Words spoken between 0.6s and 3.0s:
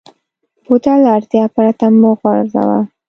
بوتل له اړتیا پرته مه غورځوه.